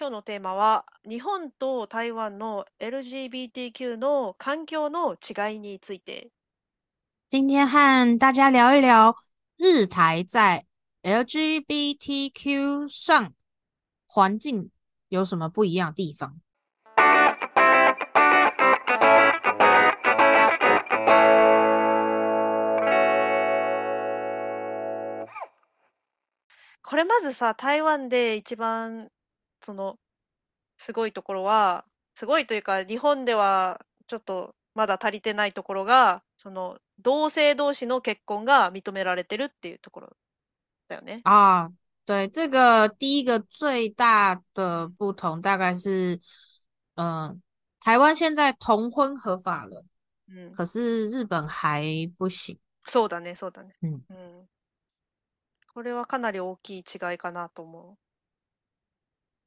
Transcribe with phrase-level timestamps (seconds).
[0.00, 6.30] 今日のテーマは、日本と台湾の LGBTQ の環境の違いについて。
[7.28, 9.14] 今天和大家聊一聊
[9.58, 10.64] 日台在
[11.02, 13.34] LGBTQ 上
[14.06, 14.70] 环境
[15.10, 16.40] 有什么不一样的地方？
[26.82, 29.10] これまずさ、台湾で一番、
[29.62, 29.98] その、
[30.78, 31.84] すごいところは、
[32.14, 40.16] すごいというか、日本ではちょっとまだ足りてないところが、その、同性同士の結婚が認められてるっていうところ
[40.88, 41.22] だよね。
[41.24, 41.70] 啊，
[42.06, 46.20] 对，这个第一个最大的不同大概是，
[46.96, 47.40] 嗯、
[47.80, 49.84] 台湾现在同婚合法了，
[50.28, 50.52] うん。
[50.52, 51.82] 可是日本还
[52.18, 52.58] 不行。
[52.86, 53.74] そうだね、そうだね。
[53.82, 54.04] うん。
[54.08, 54.48] うん。
[55.72, 57.96] これはかなり大きい違いかなと思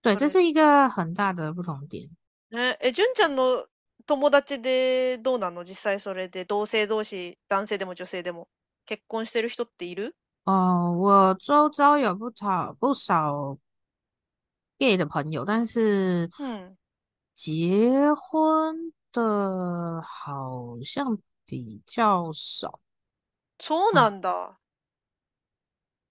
[0.02, 2.08] 对，それ这是一个很大的不同点。
[2.50, 2.58] う。
[2.58, 3.66] え、え、純ちゃんの
[4.06, 8.48] 友達でどうなの実際それで同性同士、男性でも女性でも
[8.86, 13.58] 結婚してる人っている哦、我周遭有不少不少
[14.78, 16.77] gay 的朋友，但是うん。
[17.34, 22.80] 结婚的好像比较少。
[23.61, 24.56] そうなんだ。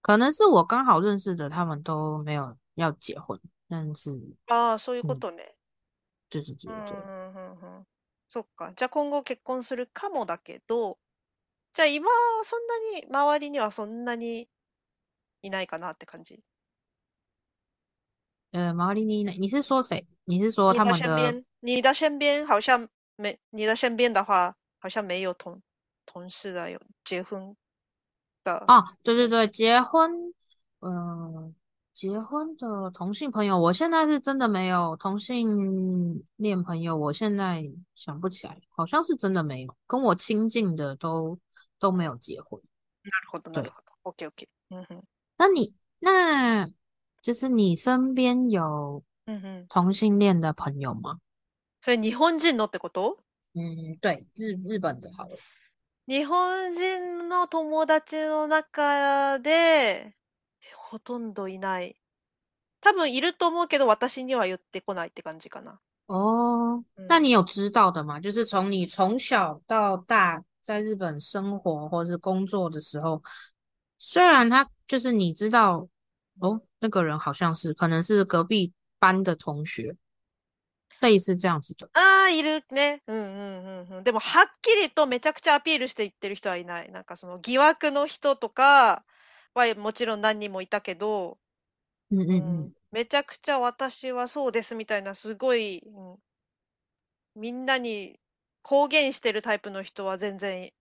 [0.00, 3.38] 可能是我刚好认识的，他们都没有要结婚，
[4.47, 5.55] ああ、そういうこ嗯，とね。
[6.29, 7.87] 对对对うん、うん、うん、うん。
[8.27, 8.73] そっか。
[8.75, 10.97] じゃあ今後結婚するかもだけど、
[11.73, 12.07] じゃあ今、
[12.43, 14.47] そんなに、周りにはそんなに
[15.41, 16.41] いないかなって感じ？
[18.51, 20.05] 呃，毛利妮，你是说谁？
[20.25, 21.07] 你是说你的他们的？
[21.07, 25.61] 身边，你的身边好像没，你的身边的话，好像没有同
[26.05, 27.55] 同事的有结婚
[28.43, 28.63] 的。
[28.67, 30.33] 哦，对对对，结婚，
[30.81, 31.55] 嗯、
[31.94, 37.64] 结婚的同性朋友，我现在是真的没有同性恋朋友，我现在
[37.94, 41.38] 想不起来，好像是真的没有，跟我亲近的都
[41.78, 42.60] 都没有结婚。
[43.02, 43.92] なるほど、なる对，ほど。
[44.04, 44.76] オッケーオッケー。
[44.76, 45.02] うんうん。
[45.36, 46.68] 那你那
[47.22, 49.66] 就是你身边有うんうん。
[49.68, 51.18] 同性恋的朋友吗？
[51.82, 53.18] それ日本人のってこと
[53.54, 55.36] 嗯，对，日日本的好了。
[56.06, 60.14] 日本人の友達の中で、
[60.93, 61.95] ほとんどいない。
[62.79, 65.79] 多分いると思うけど、私には言ってこないって感じかな。
[66.07, 67.07] 哦，うん。
[67.07, 68.19] 那你有知道的吗？
[68.19, 73.23] 就是从你从小到大在日本生活或是工作的时候，
[73.97, 75.89] 虽然他就是你知道，
[76.39, 79.97] 哦，那个人好像是可能是隔壁班的同学，
[80.99, 81.89] 类似这样子的。
[81.93, 83.01] ああ、いるね。
[83.07, 84.03] うんうんうんうん。
[84.03, 86.91] でも、はっきりとめちゃくちゃアピールして言ってる人はいない。
[86.91, 89.03] なんかその疑惑の人とか
[89.53, 91.37] はもちろん何人もいたけど、
[92.11, 98.19] う嗯嗯ん、嗯，めちゃくちゃ私はそうですみたいな、すごい、うん、みんなに
[98.61, 100.71] 公言してるタイプの人は全然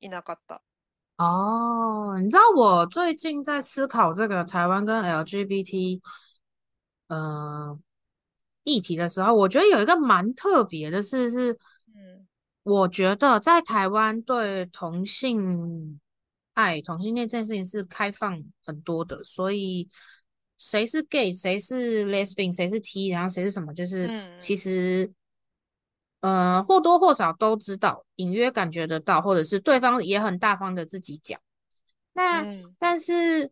[0.00, 0.62] いなかった。
[1.18, 6.00] 哦，你知道我最近在思考这个台湾跟 LGBT
[7.08, 7.78] 呃
[8.64, 11.58] 议题的时候，我觉得有一个蛮特别的事是。
[11.94, 12.26] うん。
[12.62, 15.98] 我觉得在台湾对同性
[16.53, 19.89] 爱、同性恋这件事情是开放很多的，所以
[20.57, 25.11] 谁是 gay，谁是 lesbian，谁是 T，然后谁是什么，就是うん其实
[26.21, 31.39] 呃或多或少都知道，隐約感觉得到，或者是对方也很大方的自己讲。
[32.13, 32.75] 那うん。
[32.79, 33.51] 但是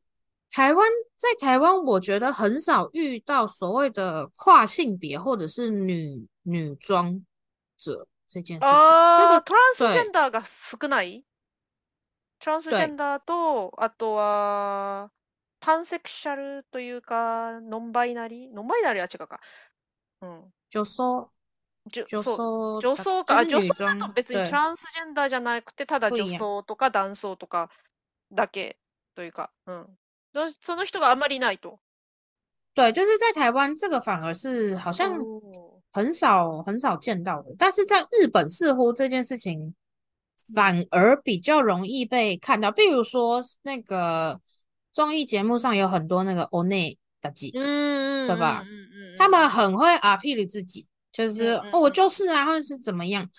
[0.50, 0.88] 台湾
[1.18, 7.26] 在台湾，我觉得很少遇到所谓的跨性别或者是女女装
[7.78, 8.62] 者这件事情。
[8.62, 11.24] 这ああ、个トランスジェ对ンダーが少ない
[12.49, 15.11] トランスジェン对ダーと、あとは、
[15.61, 18.55] パンセクシャルというか、ノンバイナリー？
[18.55, 19.39] ノンバイナリーは違うか。
[20.23, 20.45] うん。
[20.73, 21.29] 就说
[21.93, 23.45] じょ就そう、说它女装か。
[23.45, 26.39] 女女装だと装，別にト对，ランスジェンダーじゃなくて、ただ女。
[26.39, 27.69] 装とか男装とか
[28.33, 28.79] だけ
[29.15, 29.87] というか、うん。
[30.33, 31.81] そその人があんまりいないと。
[32.75, 35.13] 对，就是在台湾这个反而是好像
[35.93, 39.75] 很少很少见到的，但是在日本似乎这件事情
[40.54, 42.72] 反而比较容易被看到。
[42.72, 44.40] 比如说那个
[44.92, 48.62] 综艺节目上有很多那个 one 的记，うんうん对吧？
[48.62, 53.30] うんうんうん他うん们很会 appeal 自己，就是嗯嗯哦，我嗯就是啊，或者是怎么样。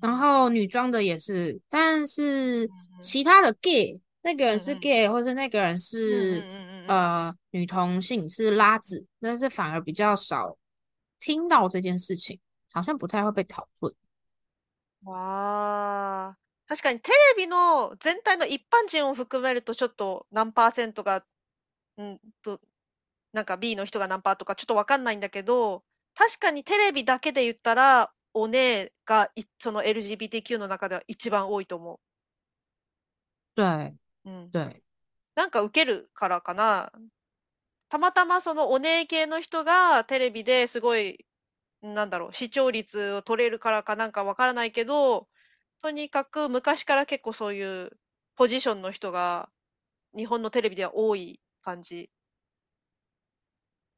[0.00, 10.56] 然嗯后女装的也是，但是嗯嗯其他的 gay，那个人是嗯嗯 gay，或是那个人嗯是嗯嗯嗯呃女同性是拉子，但是反而比较少
[11.18, 12.38] 听到这件事情，
[12.72, 13.92] 好像不太会被讨论。
[15.04, 16.34] わあ、
[16.67, 21.25] 確かにテレビの全体の一般人を含めるとちょっと何パーセントが、
[21.97, 22.59] うんと、
[23.33, 25.83] なんか B の人が何パーとかちょっとわかんないんだけど、
[26.15, 31.99] 確かにテレビだけで言ったら、お姉がいその LGBTQ の中では一番多いと思
[33.55, 34.29] 对う。
[34.29, 34.49] うん。
[34.51, 34.81] 对，
[35.35, 36.91] なんか受けるからかな。
[37.89, 41.25] たまたまそのお姉系の人がテレビですごい、
[41.81, 45.27] なんだろう、視聴率を取れるからかなんかわからないけど、
[45.81, 47.91] とにかく昔から結構そういう
[48.35, 49.49] ポジションの人が
[50.15, 52.09] 日本のテレビでは多い感じ。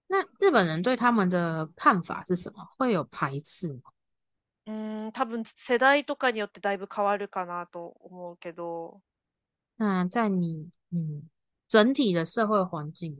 [0.07, 2.65] 那日本人对他们的看法是什么？
[2.77, 3.91] 会有排斥吗？
[4.67, 9.01] うーん、多分世代とかによってだいぶ変わるかなと思うけど。
[9.77, 11.29] 那在你嗯
[11.67, 13.15] 整体的社会环境，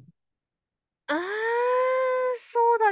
[1.07, 1.38] あー、そうだ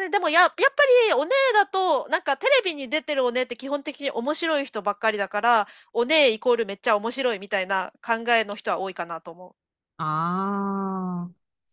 [0.07, 0.11] ね。
[0.11, 0.63] でもや、やっぱ
[1.09, 9.55] りお姉だと、なんかテレビに出てるお姉って基本的に面白い人ばっかりだから、お姉イコールめっちゃ面白いみたいな考えの人は多いかなと思
[9.97, 11.29] 啊，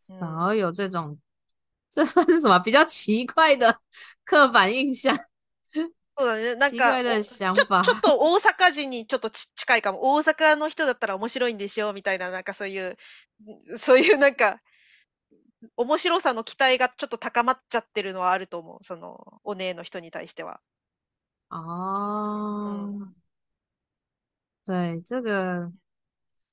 [0.09, 0.13] う。
[0.13, 1.17] うん反而有这种，
[1.91, 3.81] 这算是什么比较奇怪的
[4.25, 5.15] 刻板印象？
[6.17, 6.55] そうだね。
[6.55, 7.95] なんか、ちょ、ちょ。
[7.95, 10.15] っと大阪人にちょっとち近いかも。
[10.15, 12.97] 大阪の人だったら面白いんでしょみたいな、なんかそういう、
[13.75, 14.61] ん そういうなんか、
[15.77, 18.85] 面白さの期待がちょっと高まっちゃってるのはあると思う。
[18.85, 20.61] その、お姉の人に対しては。
[21.51, 23.09] 哦，
[24.67, 25.71] 对，这个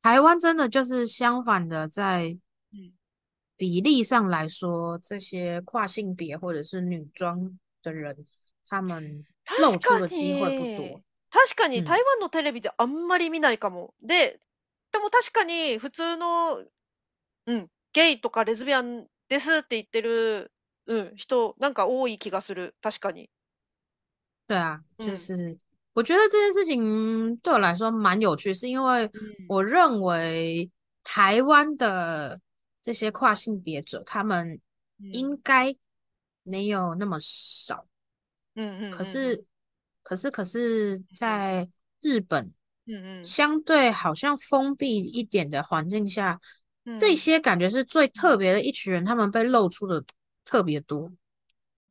[0.02, 2.38] 台湾真的就是相反的，在
[2.74, 2.92] うん。
[3.58, 8.26] 比例上来说，这些跨性别或者是女装的人，
[8.68, 9.26] 他们
[9.60, 11.02] 露出的机会不に、多。
[11.32, 11.86] 確かにうん。
[11.86, 13.94] 台湾のテレビであんまり見ないかも。
[14.02, 14.40] で、
[14.92, 16.64] でも確かに普通の、
[17.48, 20.53] うん、ゲイとかレズビアンですって言ってる、
[20.87, 22.75] うん、人、なんか多い気がする。
[22.83, 23.29] 確かに。
[24.49, 25.17] 对啊，就うん。
[25.19, 25.59] 是
[25.95, 29.47] 我觉得这件事情对我来说蛮有趣，是因为うん。
[29.49, 30.71] 我认为
[31.03, 32.41] 台湾的
[32.83, 34.61] 这些跨性别者，他们
[35.01, 35.13] うん。
[35.13, 35.75] 应该
[36.43, 37.87] 没有那么少。
[38.55, 38.91] うんうんうんうん。
[38.93, 39.45] 可是，
[40.03, 41.69] 可是，可是在
[42.01, 42.53] 日本，
[42.87, 43.25] うんうん。
[43.25, 46.39] 相对好像封闭一点的环境下，
[46.86, 46.98] うん。
[46.98, 50.04] 这些感觉是最特别的一群人，他们被露出的
[50.44, 51.12] 特别多。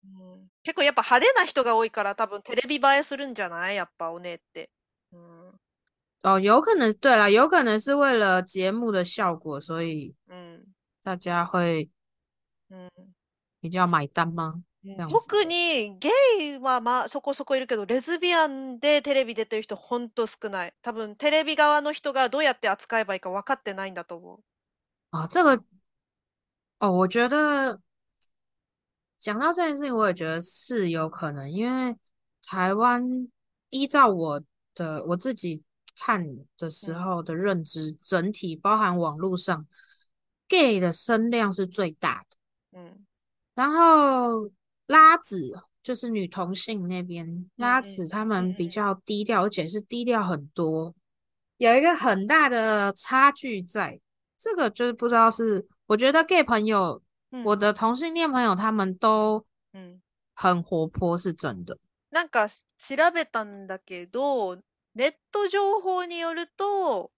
[0.05, 3.77] うん結構やっぱ派手な人が多いから多分テレビ映えするんじゃない？
[3.77, 4.69] やっぱお姉って。
[5.13, 5.53] うん。
[6.23, 10.65] 哦，有可能，对啦，有可能是为了节目的效果，所以うん。
[11.03, 11.89] 大家会
[12.71, 12.91] うん。
[13.63, 14.63] 比较买单吗？
[14.85, 15.15] うん这样子。
[15.15, 16.11] 特にゲ
[16.41, 20.75] イはまあそこそこいるけど、レズビアンでテレビ出てる人ほんと少ない。
[20.83, 24.41] 多分テレビ側の人がどうやって扱えばいいか分かってないんだと思う。
[25.10, 25.64] 啊，这个
[26.80, 27.80] 哦，我觉得
[29.20, 31.96] 讲到这件事情，我也觉得是有可能，因为
[32.44, 33.02] 台湾
[33.70, 34.44] 依照我
[34.74, 35.64] 的我自己
[35.96, 36.26] 看
[36.58, 37.04] 的时うん。
[37.04, 39.66] 候的认知，整体包含网络上
[40.50, 43.06] gay 的声量是最大的，うん。
[43.54, 44.52] 然后
[44.88, 47.84] 拉子就是女同性那边，うん拉うん。
[47.84, 48.70] 子他うん们比うん。
[48.70, 50.94] 较低调，而且是低調很多，
[51.56, 54.02] 有一个很大的差距在。
[54.41, 57.45] 这个就是不知道是，我觉得 gay 朋友，うん。
[57.45, 59.45] 我的同性恋朋友他们都
[59.75, 60.01] うん。
[60.35, 61.79] 很活泼，是真的。
[62.11, 62.49] なんか
[62.79, 64.57] 調べたんだけど、
[64.95, 67.13] ネット情報によると、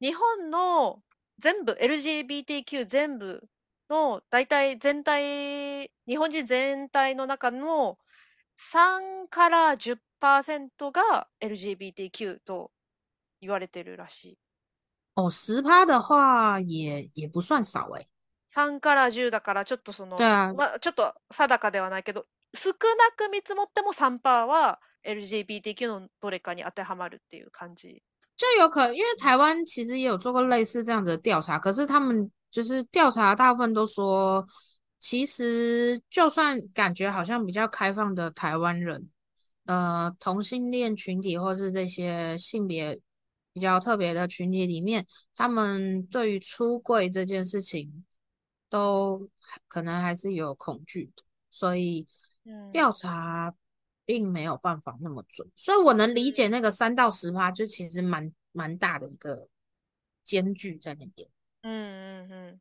[0.00, 1.02] 日本の
[1.38, 3.46] 全部、LGBTQ 全部
[3.90, 7.98] の大体全体、日本人全体の中の
[8.72, 12.72] 3から10%が LGBTQ と
[13.40, 14.38] 言われてるらしい。
[15.15, 18.07] 哦，十趴的话也也不算少诶。
[18.53, 28.01] 3から10だからちょっとその、对啊，まあ、ちょっと定かではないけど、少なく見積もっても3%は LGBTQ のどれかに当てはまるっていう感じ。
[28.37, 34.47] 就有可能，因为台湾其实也有做过类似这样子的调查，可是他们就是调查大部分都说，
[34.99, 39.09] 其实就算感觉好像比较开放的台湾人，
[39.65, 43.01] 呃，同性恋群体或是这些性别
[43.53, 45.05] 比较特别的群体里面，
[45.35, 48.05] 他们对于出柜这件事情
[48.69, 49.29] 都
[49.67, 52.07] 可能还是有恐惧的，所以
[52.45, 52.71] うん。
[52.71, 53.53] 调查
[54.05, 56.51] 并没有办法那么准，所以我能理解うん。
[56.51, 59.49] 那个三到十趴，就其实蛮蛮大的一个
[60.23, 61.27] 间距在那边。
[61.63, 62.59] うんうんうん。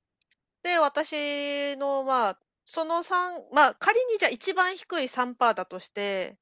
[0.63, 6.37] で、私の、まあ、その3、まあ、仮にじゃあ一番低い3%だとして、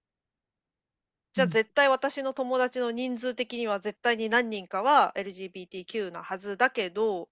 [1.34, 7.30] じゃあ嗯絶対私の友達の人数的には絶対に何人かは LGBTQ なはずだけど、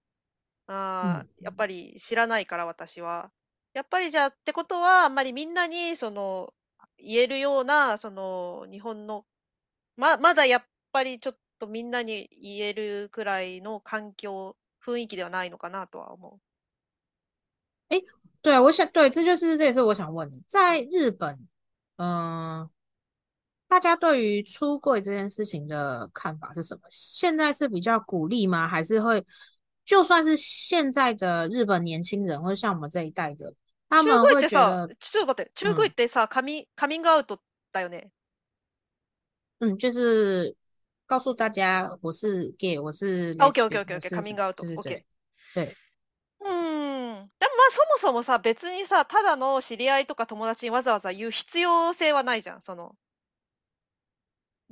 [0.68, 3.30] あ嗯ーやっぱり知らないから私は。
[3.74, 6.52] やっぱりじゃあってことは、あんまりみんなにその
[6.98, 9.24] 言えるような、その日本の、
[9.96, 16.40] ま、まだやっぱりちょっとみんなに言えるくらいの環境、雰囲気ではないのかなとは思
[17.90, 18.02] 诶，
[18.42, 21.48] 对，我想，对，这就是这也是我想问的，在日本，
[21.96, 22.68] 嗯、
[23.68, 26.80] 大家对于出柜这件事情的看法是什么？
[26.90, 28.66] 现在是比较鼓励吗？
[28.66, 29.24] 还是会
[29.84, 33.54] 就算是现在的日本年轻人，或者像我们这一代的，
[33.90, 36.26] 他们会觉得出柜得出柜得，啥？
[36.26, 37.26] 卡明卡明，go out，
[37.70, 38.10] 对呀，
[39.58, 40.56] 嗯，就是
[41.06, 45.04] 告诉大家我是 gay，我是，ok，ok，ok，ok，卡明 go out，对，
[45.54, 45.76] 对，
[46.38, 52.62] 嗯，但嘛，そもそも，啥，别，别，啥，ただの知り合いとか友達にわざわざ言う必要性はないじゃん？
[52.62, 52.94] その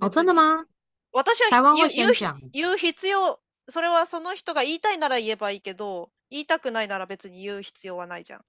[0.01, 0.09] 哦。
[0.09, 0.67] 真的吗？
[1.13, 2.51] 私は台湾会言う、言う。
[2.53, 8.41] 言う必要、それはその人が言いたいなら言えばいいけど、言いたくないなら別に言う必要はないじゃん。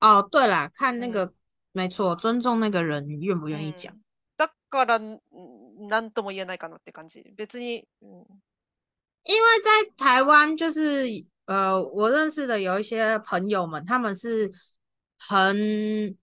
[0.00, 1.12] 哦，对啦，看那うん。
[1.12, 1.32] 个，
[1.72, 3.92] 没错，尊重那个人愿不う愿意讲。
[3.92, 4.00] ん。
[4.38, 5.20] だから、ん
[5.88, 7.22] なんとも言えないかなって感じ。
[7.36, 8.24] 別に、うん。
[9.24, 11.04] 因为在台湾，就是
[11.44, 14.50] 呃，我认识的有一些朋友们，他们是
[15.18, 16.16] 很，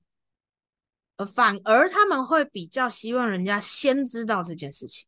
[1.17, 5.07] 呃，反而他们会比较希望人家先知道这件事情。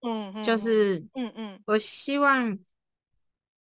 [0.00, 0.58] うん、うん、就うん。
[0.58, 1.62] 是うん、うん。
[1.66, 2.58] 我希望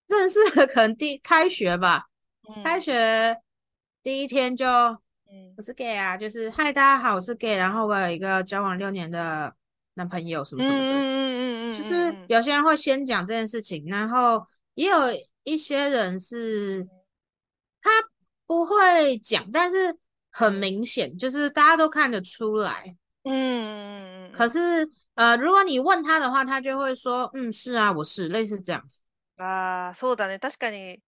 [0.06, 2.06] 认识的可 能第开学吧，
[2.64, 2.80] 开うん。
[2.80, 3.40] 学
[4.02, 5.54] 第一天就うん。
[5.56, 9.54] 我是 gay 啊，就是嗨，大家好，我是 gay，然后我有一个交往六年的
[9.94, 10.84] 男朋友，什うん、么什么的。
[10.84, 12.14] うん、うん、うん、就うん、うん。
[12.14, 14.96] 是有些人会先讲这件事情，然后也有
[15.44, 16.86] 一些人是
[17.80, 17.90] 他
[18.46, 19.96] 不会讲，但是
[20.36, 20.60] 很うん。
[20.60, 22.96] 明显，就是大家都看得出来。
[23.24, 24.32] うん、うん、うん、うん。
[24.32, 29.02] 可是呃，如果你问他的话，他就会说，嗯，是啊，我是，类似这样子。
[29.38, 30.38] ああ、そうだね。
[30.38, 31.00] 確かに、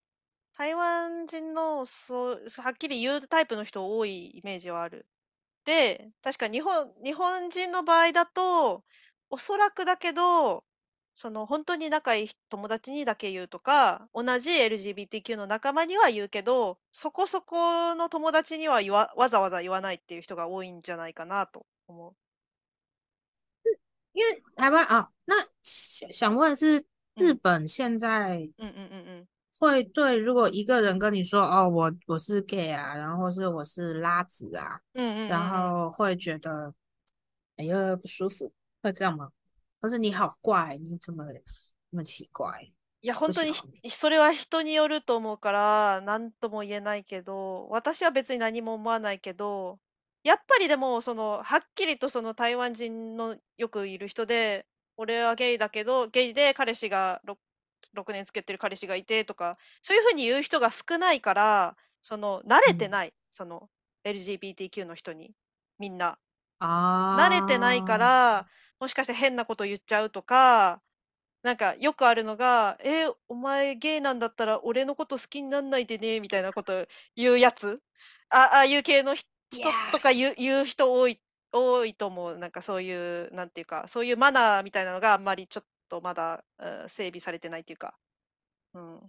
[0.57, 5.07] 台湾人の、そう、はっきり言うタイプの人多いイメージはある。
[5.65, 8.85] で、確か日本、日本人の場合だと、
[9.31, 10.65] おそらくだけど、
[11.16, 22.16] その本当に仲いい友達にだけ言うとか、同じ LGBTQ の仲間には言うけど、そこそこの友達には言わ、わざわざ言わないっていう人が多いんじゃないかなと思
[24.14, 26.86] 因为台湾啊，那想想问是う。
[27.16, 27.38] 日うん。
[27.38, 29.28] 本现在うんうんうんうん。
[29.60, 35.50] 会对，如果一个人跟你说，哦，我我是 gay 啊，然后或是我是拉子啊，然うんうんうんうん。
[35.86, 36.74] 后会觉得，
[37.58, 38.52] 哎呀不舒服，
[38.82, 39.32] 会这样吗？
[39.82, 41.26] 或是你好怪，你怎么
[41.92, 43.54] 那么奇怪，いや、不本当に
[43.90, 49.80] それは人によると思うから、なんとも言えないけど、私は別に何も思わないけど、
[50.24, 54.68] やっぱりでも、その、はっきりとその台湾人のよくいる人で、
[54.98, 57.38] 俺はゲイだけど、ゲイで彼氏が 6,
[57.96, 63.70] 6年つけてる彼氏がいてとか、そういうふうに言う人が少ないから、その、慣れて嗯ない、その、
[64.04, 65.32] LGBTQ の人に、
[65.80, 66.20] みんな。
[66.60, 68.48] 慣啊，れてないから、
[68.80, 70.82] もしかして変なこと言っちゃうとか、
[71.44, 77.82] なんかよくあるのが、えーお前ゲイなんだったら俺のこと好きになんないでね、みたいなこと言うやつ
[78.30, 81.20] あああいう系のひ人とか言う言う人多い、
[81.52, 82.38] 多いと思う。
[82.38, 87.96] なんかそういう、なんていうか、そういうマナーみたいなのがあんまりちょっとまだ、うん整備されてないっていうか。
[88.76, 89.00] うん。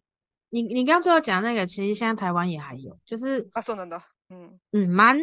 [0.51, 4.09] 你你刚最后讲那个，其实现在台湾也还有，就是あ、そうなんだ。
[4.31, 4.61] うん。
[4.73, 5.19] 嗯，蛮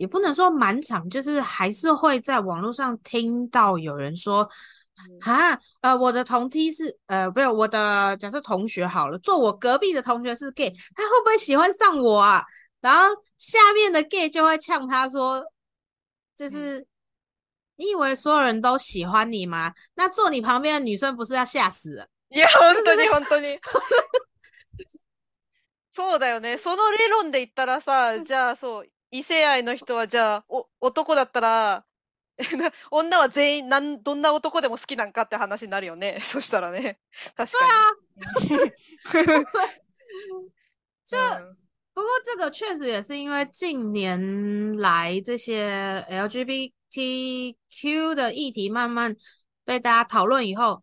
[0.00, 4.48] 也不能说蛮长，就是还是会在网络上听到有人说，
[4.96, 12.44] うん啊，呃，我的同梯是呃，不是我的，假设同学好了，坐我隔壁的同学是 gay，他会不会喜欢上我啊？
[12.80, 15.44] 然后下面的 gay 就会呛他说，
[16.36, 16.50] 就うん。
[16.50, 16.86] 是
[17.78, 19.70] 你以为所有人都喜欢你吗？
[19.96, 22.06] 那坐你旁边的女生不是要吓死了？
[22.30, 23.60] いや、就是本当に本当に。
[25.92, 26.56] そうだよね。
[26.56, 31.85] その理論で言ったらさ、 じゃあそう、 異性愛の人はじゃあ、お、男だったら、
[32.57, 36.19] な 女は全員なん、どんな男でも好きなんかって話になるよね。
[36.23, 36.99] そしたらね。
[37.35, 37.57] 確か
[38.41, 38.47] に。
[41.05, 41.57] 这 うん。
[41.93, 49.13] 不过这个确实也是因为近年来这些 LGBTQ 的议题慢慢
[49.65, 50.81] 被大家讨论以后，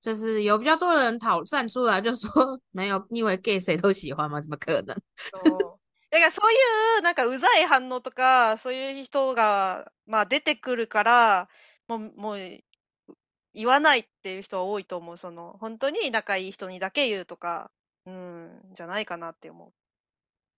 [0.00, 4.40] 就是有比较多的人讨站出来，就说没有，你以为 gay 谁都喜欢吗？
[4.40, 4.96] 怎么可能？
[5.30, 5.69] そう。
[6.10, 6.56] だからそうい
[6.98, 11.48] う、なんかうざい反応とか、そういう人が、まあ出てくるから、
[11.86, 12.38] もう、もう、
[13.54, 15.16] 言わないっていう人は多いと思う。
[15.16, 17.70] その、本当に仲いい人にだけ言うとか、
[18.06, 19.72] うん、じゃないかなって思う。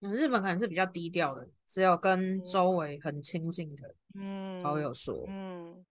[0.07, 4.63] 嗯，日本可能是比较低调的，只有跟うん周围很亲近的うん。
[4.63, 5.15] 好友说。
[5.27, 5.85] うん。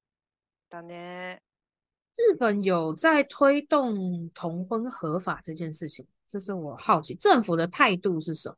[0.70, 1.40] だね。
[2.18, 8.56] 日本有在推动同婚合法这件事情，这是我好奇政府的态度是什么？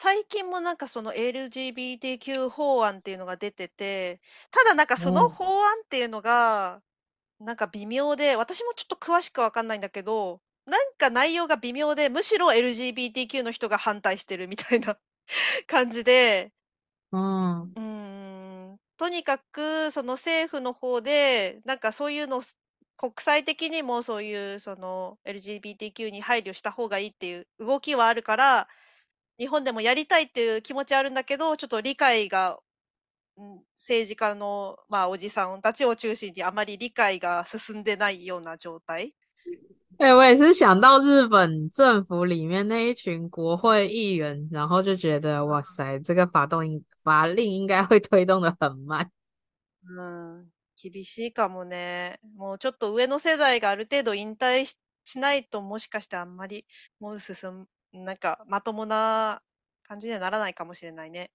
[0.00, 4.20] 最近もなんかその LGBTQ 法案っていうのが出てて、
[4.52, 6.82] ただなんかその哦，法案っていうのが、
[7.40, 14.98] なんか微妙で、私もちょっと詳しくわかんないんだけど、なんか内容が微妙で、むしろ LGBTQ の人が反対してるみたいな
[15.68, 16.52] 感じで、
[17.10, 17.76] うん。
[17.76, 22.42] うーん、とにかくその政府の方で、なんかそういうの
[22.96, 28.68] 国際的にもそういうその LGBTQ に配慮した方がいいっていう動きはあるから、
[29.38, 32.58] 日本でもやりたいっていう気持ちはあるんだけど、ちょっと理解が、
[33.36, 39.14] うん、政治家の、まあ、おじさんたちを中心にあまり理解が進んでないような状態。
[39.98, 46.62] 哎、我也是想到日本政府里面那一群国会议员，然后就觉得哇塞， 这个法动
[47.02, 49.08] 法令应该会推动的很慢。
[49.84, 52.20] うん、厳しいかもね。
[52.36, 56.66] もうちょっと上の世代がある程度引退ししないと、もしかしてあんまり、
[57.00, 57.66] もう進む、
[57.97, 59.41] なんかまともな
[59.83, 61.29] 感じにはならないかもしれないね。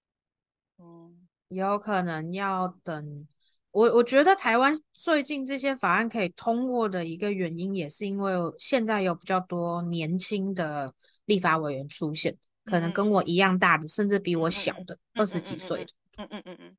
[0.79, 1.11] うん。
[1.49, 3.27] 有可能要等。
[3.71, 10.93] 我我觉得台湾最近这些法案可以通过的一个原因，也是因为现在有比较多年轻的
[11.25, 15.91] 立法委员出现，可能跟我一样大的，甚至比我小的二十几岁的。
[16.17, 16.77] 嗯嗯嗯嗯。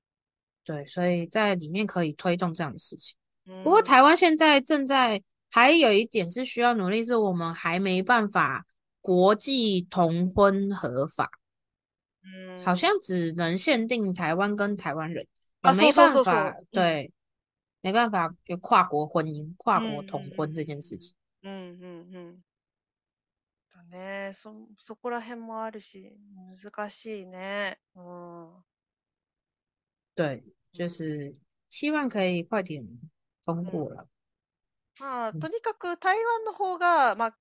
[0.64, 3.16] 对，所以在里面可以推动这样的事情。
[3.64, 8.66] 不过台湾现在正在还有一点是需要努力，是我们还没办法
[9.04, 11.30] 国际同婚合法。
[12.22, 15.26] 嗯，好像只能限定台湾跟台湾人。
[15.62, 17.12] 啊，没办法，对，
[17.80, 21.14] 没办法有跨国婚姻、跨国同婚这件事情。
[21.42, 22.42] 嗯嗯嗯。
[23.74, 26.16] だね、そそこら辺もあるし、
[26.62, 27.78] 難しいね。
[27.94, 28.62] うん。
[30.14, 31.34] 对，就是
[31.70, 32.86] 希望可以快点
[33.42, 34.06] 通过了。
[34.98, 37.34] まあ、とにかく台湾の方が、まあ、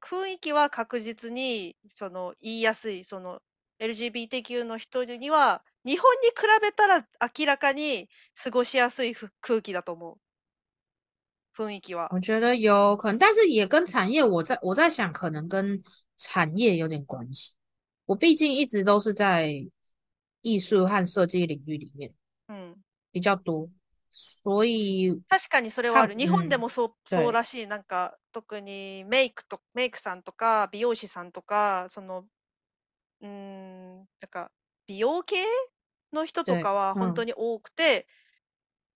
[0.00, 3.40] 雰囲気は確実にその言いやすい、その
[3.80, 7.06] LGBTQ の人には日本に比べたら
[7.38, 8.08] 明らかに
[8.42, 10.18] 過ごしやすい空気だと思う。
[11.56, 12.08] 雰囲気は。
[12.12, 15.82] 我觉得有可能，但是也跟产业，我在我在想，可能跟
[16.16, 17.54] 产业有点关系。
[18.06, 19.52] 我毕竟一直都是在
[20.42, 22.14] 艺术和设计領域里面，
[22.46, 22.76] 嗯，
[23.10, 23.68] 比較多。
[24.10, 26.14] 所以確かにそれはある。
[26.16, 27.66] 日本でもそう、そうらしい。
[27.66, 32.26] なんか特にメイクとメイクさんとか美容師さんとかその
[33.22, 34.50] うん、なんか
[34.86, 35.44] 美容系
[36.12, 38.06] の人とかは本当に多くて、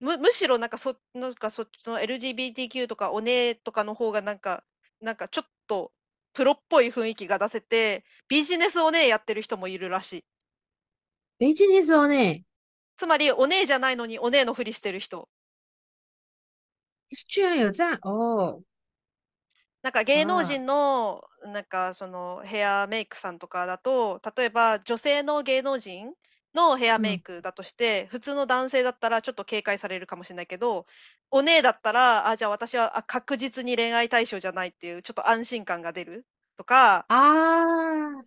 [0.00, 4.64] むむしろなんかそなんかそその LGBTQ とかお姉とかの方がなんか
[5.00, 5.92] なんかちょっと
[6.34, 10.24] プロっぽい雰囲気が出せて、ビジネスお姉やってる人もいるらしい。
[11.38, 12.42] ビジネスお姉
[12.96, 15.28] つまりお姉じゃないのにお姉のふりしてる人。
[17.10, 18.62] 居然有这样哦。
[19.82, 26.14] なんか芸能人の、なんかそのヘアメイクさんとかだと、例えば女性の芸能人
[26.54, 30.86] のヘアメイクだとして、普通の男性だったらちょっと警戒されるかもしれないけど、
[31.30, 36.26] お姉だったら、あ、じゃあ私はあ確実に恋愛対象じゃないっていうちょっと安心感が出る
[36.56, 38.22] とか、あ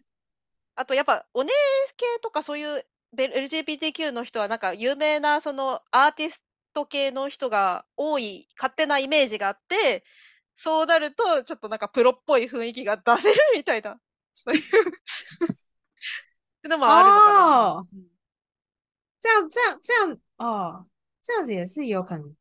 [0.75, 1.51] あとやっぱお姉
[1.95, 10.03] 系とかそういう LGBTQ の人はなんか有名なそのアーティスト系の人が多い勝手なイメージがあって、
[10.55, 13.99] そうなると、ちょっとなんかプロっぽい雰囲気が出せるみたいな、
[14.33, 14.63] そういう
[16.67, 17.87] でもあるのかな。
[19.21, 20.85] 这样这样这样哦，
[21.23, 22.35] 这样子也是有可能。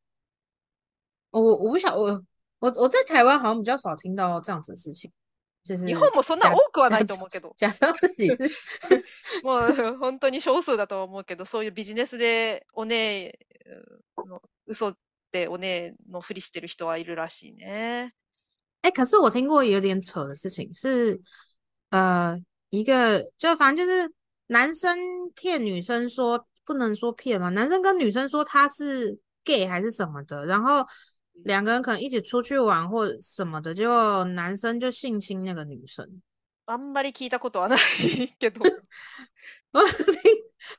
[1.30, 2.24] 我我不晓我
[2.58, 5.10] 我我在台湾好像比较少听到这样子的事情。
[5.64, 7.56] 就是日本もそんな多くはないと思うけど。
[9.42, 13.38] もう本当に少数だと思うけど、そういうビジネスでお姉
[14.16, 14.94] の嘘
[15.32, 18.12] 对，我那诺夫利斯的人はいるらしいね。
[18.82, 21.20] 哎，可是我听过有点扯的事情，是
[21.90, 22.38] 呃，
[22.70, 24.12] 一个就反正就是
[24.46, 24.96] 男生
[25.34, 30.86] 骗女生说不能说骗嘛，男生跟女生说他是 gay 还是什么的，然后
[31.45, 36.21] 两个人可能一起出去玩或什么的，结果男生就性侵那个女生。
[36.65, 38.61] あ んまり聞いたことはないけど，
[39.71, 40.13] 我听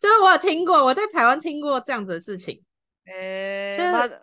[0.01, 2.63] 就是我有听过，我在台湾听过这样子的事情。
[3.07, 4.21] えー、まだ、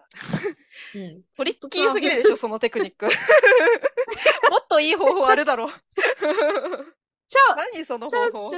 [0.95, 3.05] うん、 トリッキーすぎるでしょ、そのテクニック。
[3.07, 5.69] もっといい方法あるだろう。
[5.69, 5.73] 就
[7.73, 8.49] 何その方法？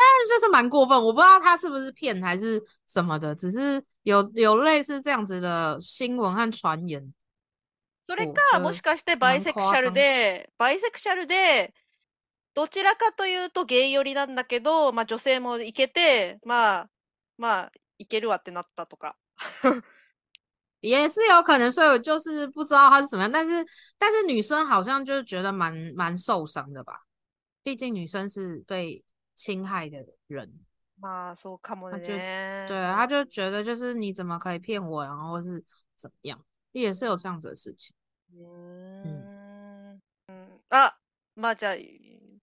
[0.00, 7.12] 但是就是蛮过分，我不知道他是不是骗还是什么的，只是有有类似这样子的新闻和传言。
[8.08, 11.74] それか、もしかしてバイセクシャルで、バイセクシャルで、
[12.54, 16.90] どちらかというとゲイ寄りなんだけど、まあ女性もいけて、まあ、
[17.36, 19.16] まあ、いけるわってなったとか。
[20.80, 23.66] 也是有可能，所以我就是不知道他是怎么样，但是
[23.98, 27.00] 但是女生好像就是觉得蛮蛮受伤的吧，
[27.64, 29.02] 毕竟女生是被
[29.41, 30.49] 侵害的人。
[30.99, 32.67] まあそうかもね。
[32.67, 35.63] 对，他就觉得就是你怎么可以骗我，然后是
[35.97, 37.95] 怎么样，也是有这样子的事情。
[38.33, 39.99] 嗯。
[41.33, 41.75] まあじゃあ、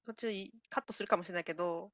[0.07, 1.93] 途中カットするかもしれないけど、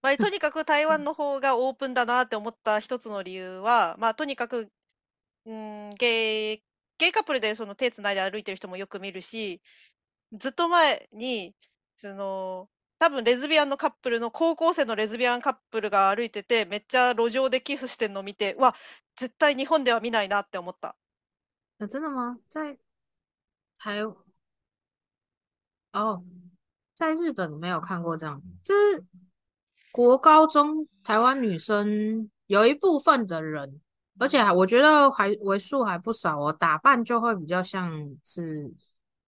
[0.00, 4.70] まあ、とにかく台湾の方がオープンだなって思った一つの理由は、まあとにかく、
[5.44, 6.62] うん、ゲイ、
[6.96, 9.60] ゲイカップルでその手つないで歩いてる人もよく見るし、
[10.32, 11.54] ずっと前に、
[11.96, 12.68] その、
[12.99, 18.75] 多分レズビアンのカップルの高校生のレズビアンカップルが歩いてて、めっちゃ路上でキスしてんのを見て、うわ、
[19.17, 20.95] 絶対日本では見ないなって思った。
[21.79, 22.39] 真的吗？
[22.49, 22.77] 在
[23.77, 24.01] 台
[25.91, 26.23] 哦，
[26.93, 29.03] 在日本没有看过这样，就是
[29.91, 33.81] 国高中台湾女生有一部分的人，
[34.17, 38.73] 而且我觉得还为数还不少哦，打扮就会比较像是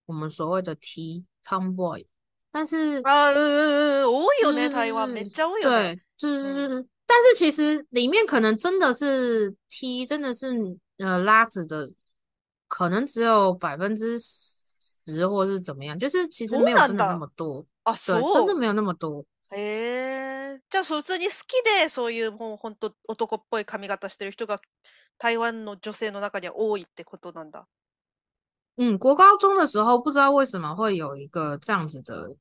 [0.06, 2.06] 我们所谓的 T tomboy。
[2.53, 6.01] 但是啊，多いよね，台湾めっちゃ多いよね。
[6.19, 10.53] 对，就是，但是其实里面可能真的是 T，真的是
[10.99, 11.91] 呃拉子的，
[12.69, 17.65] 可能只有百分之十或是怎么样，就是其实没有真的那么多。
[17.85, 19.25] あ、对，真的没有那么多。
[19.51, 20.61] へえ。
[20.71, 24.61] じゃあ普通に好きでそういうもう本当男っぽい髪型してる人が
[25.19, 27.67] 台湾の女性の中には多いってことなんだ。
[28.80, 32.36] 嗯，国高中的时候不知道为什么会有一个这样子的，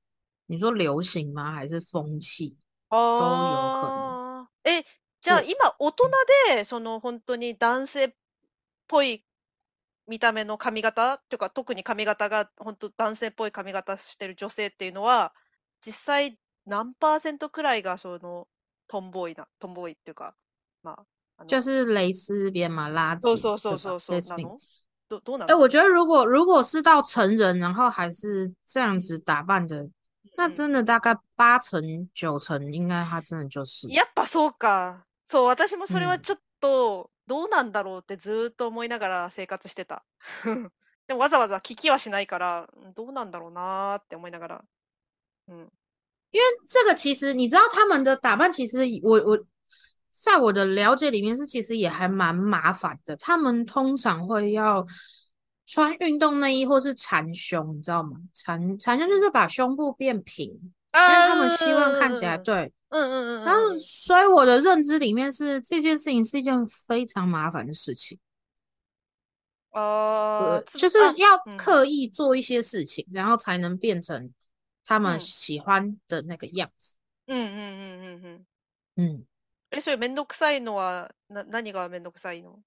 [0.47, 1.53] 你说流行吗？
[1.53, 2.57] 还是风气？
[2.89, 4.49] 都有可能。
[4.65, 4.85] え、
[5.21, 6.11] じゃあ今大人
[6.49, 8.15] でその本当に男性っ
[8.89, 9.25] ぽい
[10.07, 15.33] 見た目の髪型っていうか特に髪型が本当男性っぽい髪型してる女性っていうのは
[15.85, 18.47] 実際何パーセントくらいがその
[18.87, 20.35] トンボーイなトンボーイっていうか
[20.83, 20.99] ま
[21.39, 24.21] あ就是蕾丝边嘛，拉そうそうそうそうそう
[25.10, 29.90] なの都都哎，我觉得如果如果是到成人，然后还是这样子打扮的，
[30.38, 31.82] 那真的大概八成
[32.14, 33.88] 九成，应该他真的就是。
[33.88, 35.06] やっぱそうか。
[35.26, 40.04] そう、私もそれはちょっとどうなんだろうってずっと思いながら生活してた。
[41.08, 44.64] でもわざわざ聞きはしないから、どうなんだろうなって思いながら。
[45.48, 45.70] うん。
[46.32, 49.40] 因为这个其实你知道他们的打扮，其实我我。
[50.12, 53.16] 在我的了解里面是，其实也还蛮麻烦的。
[53.18, 54.86] 他们通常会要
[55.66, 58.18] 穿运动内衣或是缠胸，你知道吗？
[58.34, 63.46] 缠缠胸就是把胸部变平，因为他们希望看起来对，嗯嗯嗯。
[63.46, 68.20] 然后，所以我的认知里面是这件事情是一件非常麻烦的事情。
[69.72, 74.32] 呃，就是要刻意做一些事情，然后才能变成
[74.84, 76.96] 他们喜欢的那个样子。
[77.28, 78.46] 嗯嗯嗯嗯嗯
[78.96, 79.26] 嗯。
[79.72, 82.62] え、それめんどくさいのは、な、何がめんどくさいの？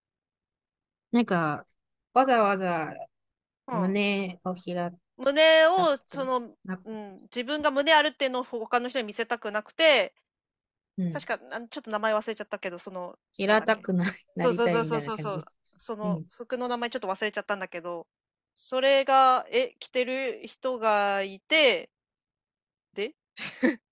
[1.12, 1.66] なんか、
[2.14, 2.92] わざわざ
[3.66, 10.14] 胸を開胸を、その、うん、自分が胸あるっていうのを他の人に見せたくなくて、
[10.98, 14.12] うん、確か、ちょっと名前忘れちゃったけど、その、平たくない。
[14.38, 15.44] そうそうそうそうそう。
[15.78, 18.06] その服の名前ちょっと忘れちゃったんだけど、
[18.54, 21.90] それが、え、着てる人がいて、
[22.94, 23.14] で？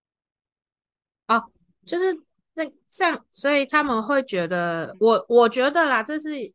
[1.27, 1.49] あ、
[1.87, 2.20] 就是
[2.61, 6.53] 那像，所以他们会觉得，我我觉得啦，这是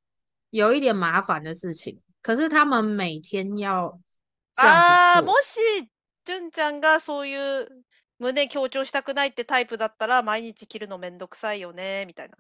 [0.52, 2.00] 有一点麻烦的事情。
[2.22, 4.00] 可是他们每天要
[4.58, 5.60] ああ、もし、
[6.26, 7.68] 純ちゃんがそういう
[8.20, 12.36] 胸強調したくないってタイプだったら、毎日着るのめんどくさいよね、みたいな。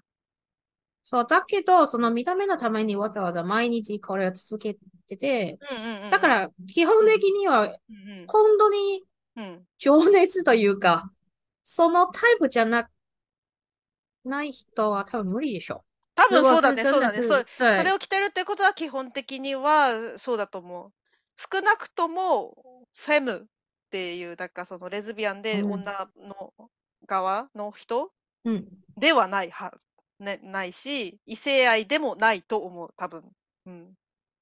[1.03, 5.59] そう、だけど、その見た目のためにわざわざ毎日これを続けてて、
[6.09, 7.67] だから基本的には、
[8.27, 9.03] 本当に
[9.77, 11.11] 情熱というか、
[11.63, 12.89] そのタイプじゃなく
[14.25, 15.83] ない人は多分無理でしょ。
[16.15, 17.21] 多分そうだね、そうだね。
[17.23, 20.91] そうそれを着てるってことは基本的にはそうだと思う。
[21.37, 26.53] 少なくともフェムっていう、だからそのレズビアンで女の
[27.05, 28.11] 側の人、
[28.45, 29.73] うん、ではないは、
[30.19, 33.23] ね、ないし、異性愛でもないと思う、多分。
[33.65, 33.93] うん。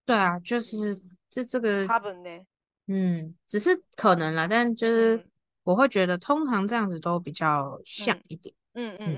[0.06, 2.46] 对啊，就是这这个，多分ね。
[2.88, 5.26] 嗯，只是可能啦，但就是
[5.64, 8.54] 我会觉得通常这样子都比较像一点。
[8.76, 9.16] うんうんうんうんう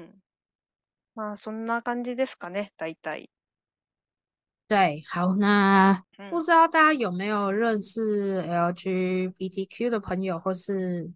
[0.00, 0.22] ん。
[1.14, 3.30] まあ、そんな感じですかね、大体。
[4.66, 11.12] 对，好，那不知道大家有没有认识 LGBTQ 的朋友，或是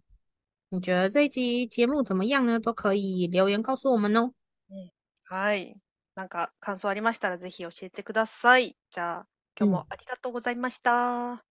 [0.69, 2.59] 你觉得这一集节目怎么样呢？
[2.59, 4.33] 都可以留言告诉我们哦。
[4.69, 4.91] うん。
[5.25, 5.75] はい。
[6.15, 8.75] なんか感想ありましたらぜひ教えてください。
[8.91, 11.43] じゃあ、今日もありがとうございました。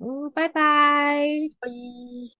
[0.00, 1.50] うん、バイバイ。
[1.60, 2.32] バイ。